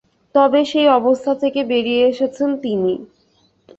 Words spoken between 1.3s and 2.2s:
থেকে বেরিয়ে